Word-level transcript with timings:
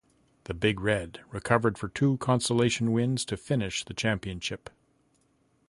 The 0.45 0.55
Big 0.55 0.79
Red 0.79 1.19
recovered 1.29 1.77
for 1.77 1.87
two 1.87 2.17
consolation 2.17 2.91
wins 2.91 3.23
to 3.25 3.37
finish 3.37 3.85
the 3.85 3.93
championship. 3.93 4.71